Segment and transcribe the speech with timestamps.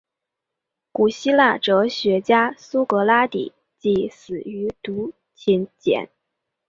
[0.91, 6.09] 古希腊哲学家苏格拉底即死于毒芹碱。